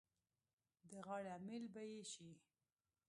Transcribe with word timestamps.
د 0.89 0.91
غاړې 1.05 1.29
امېل 1.37 1.65
به 1.73 1.81
یې 1.91 2.01
شي. 2.11 2.29